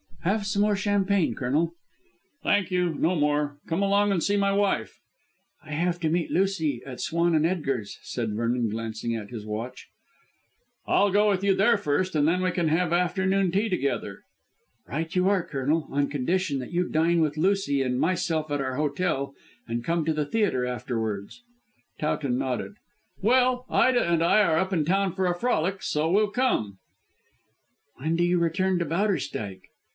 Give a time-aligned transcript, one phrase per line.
[0.23, 1.73] "Have some more champagne, Colonel?"
[2.43, 3.57] "Thank you, no more.
[3.67, 4.99] Come along and see my wife."
[5.63, 9.87] "I have to meet Lucy at Swan & Edgar's," said Vernon glancing at his watch.
[10.87, 14.19] "I'll go with you there first and then we can have afternoon tea together."
[14.87, 18.75] "Right you are, Colonel, on condition that you dine with Lucy and myself at our
[18.75, 19.33] hotel
[19.67, 21.43] and come to the theatre afterwards."
[21.99, 22.75] Towton nodded.
[23.21, 26.77] "Well, Ida and I are up in town for a frolic, so we'll come."
[27.97, 29.61] "When do you return to Bowderstyke?"